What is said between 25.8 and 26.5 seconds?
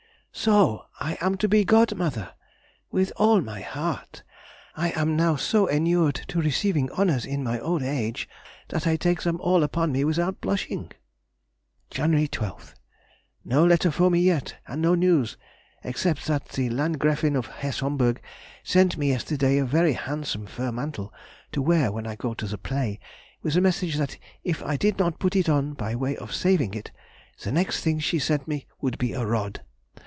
way of